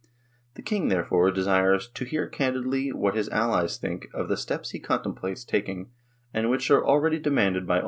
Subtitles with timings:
[0.55, 4.79] The King, therefore, desires" to hear candidly what his allies think of the steps he
[4.79, 5.91] contemplates taking
[6.33, 7.79] and which are already demanded by